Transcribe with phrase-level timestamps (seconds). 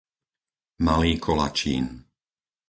[0.87, 1.85] Malý Kolačín